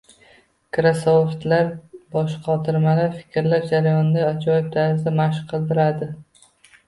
Krossvordlar, 0.77 1.67
boshqotirmalar 2.15 3.13
fikrlash 3.19 3.69
jarayonini 3.73 4.25
ajoyib 4.31 4.71
tarzda 4.77 5.13
mashq 5.19 5.45
qildiradi. 5.55 6.09